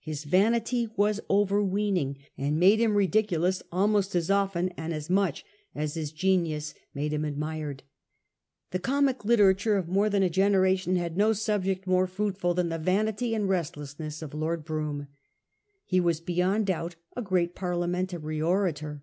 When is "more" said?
9.88-10.08, 11.86-12.06